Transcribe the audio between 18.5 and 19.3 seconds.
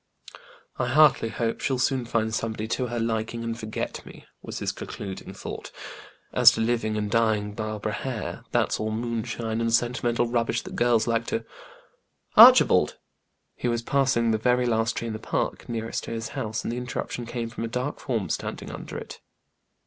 under it.